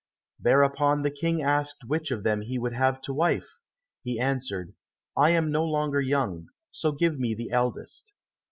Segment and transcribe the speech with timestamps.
[0.39, 3.61] Thereupon the King asked which of them he would have to wife?
[4.03, 4.73] He answered,
[5.15, 8.15] "I am no longer young, so give me the eldest."